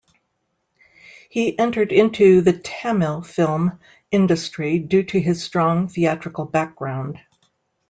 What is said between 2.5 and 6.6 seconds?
Tamil film industry due to his strong theatrical